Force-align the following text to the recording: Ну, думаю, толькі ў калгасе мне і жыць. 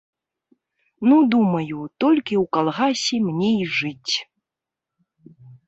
Ну, 1.09 1.15
думаю, 1.35 1.77
толькі 2.05 2.35
ў 2.43 2.55
калгасе 2.57 3.17
мне 3.29 3.51
і 3.61 3.65
жыць. 3.77 4.13